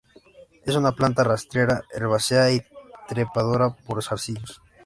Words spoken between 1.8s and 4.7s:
herbácea y trepadora por zarcillos.